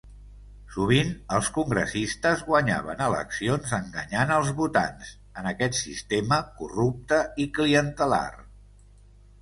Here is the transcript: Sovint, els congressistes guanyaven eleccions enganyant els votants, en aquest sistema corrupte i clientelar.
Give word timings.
Sovint, 0.75 1.11
els 1.35 1.49
congressistes 1.57 2.41
guanyaven 2.47 3.03
eleccions 3.09 3.75
enganyant 3.79 4.35
els 4.39 4.51
votants, 4.63 5.15
en 5.43 5.53
aquest 5.55 5.81
sistema 5.85 6.45
corrupte 6.63 7.25
i 7.47 7.51
clientelar. 7.61 8.27